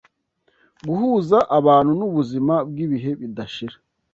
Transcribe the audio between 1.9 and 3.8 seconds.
n’ubuzima bw’ibihe bidashira.